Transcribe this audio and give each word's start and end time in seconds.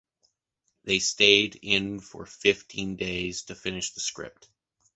They 0.83 0.97
stayed 0.97 1.59
in 1.61 1.99
for 1.99 2.25
fifteen 2.25 2.95
days 2.95 3.43
to 3.43 3.53
finish 3.55 3.91
the 3.93 3.99
script. 4.01 4.47